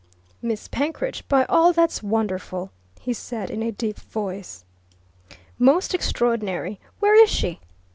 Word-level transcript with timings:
"Miss 0.41 0.67
Penkridge, 0.67 1.27
by 1.27 1.45
all 1.45 1.73
that's 1.73 2.01
wonderful!" 2.01 2.71
he 2.99 3.13
said 3.13 3.51
in 3.51 3.61
a 3.61 3.71
deep 3.71 3.99
voice. 3.99 4.65
"Most 5.59 5.93
extraordinary! 5.93 6.79
Where 6.99 7.13
is 7.21 7.29
she?" 7.29 7.59